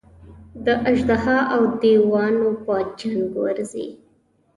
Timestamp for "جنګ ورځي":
2.99-3.87